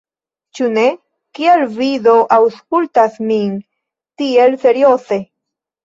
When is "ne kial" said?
0.77-1.65